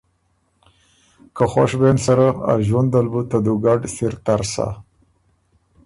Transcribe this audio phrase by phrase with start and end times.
[1.35, 4.67] که خوش بېن سره، ا ݫوُندل بوُ ته دُوګډ سِر تر سۀ۔